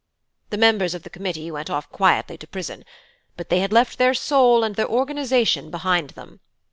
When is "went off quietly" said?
1.51-2.35